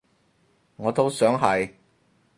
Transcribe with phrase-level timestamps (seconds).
[0.77, 1.73] 我都想係